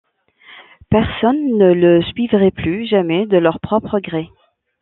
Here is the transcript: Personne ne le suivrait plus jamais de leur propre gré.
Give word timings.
Personne 0.89 1.59
ne 1.59 1.71
le 1.75 2.01
suivrait 2.01 2.49
plus 2.49 2.87
jamais 2.87 3.27
de 3.27 3.37
leur 3.37 3.59
propre 3.59 3.99
gré. 3.99 4.29